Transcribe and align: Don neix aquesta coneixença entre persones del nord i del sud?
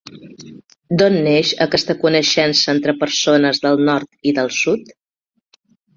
Don 1.01 1.17
neix 1.27 1.51
aquesta 1.65 1.95
coneixença 2.05 2.73
entre 2.75 2.95
persones 3.05 3.61
del 3.67 3.81
nord 3.91 4.31
i 4.31 4.35
del 4.39 4.51
sud? 4.65 4.91